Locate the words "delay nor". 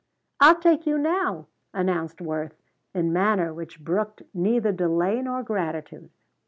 4.71-5.43